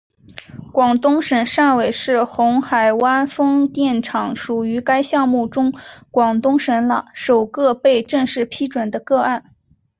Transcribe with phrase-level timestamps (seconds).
[0.73, 5.73] 广东省汕尾市红海湾风电厂属于该项目中
[6.09, 9.53] 广东省首个被正式批准的个案。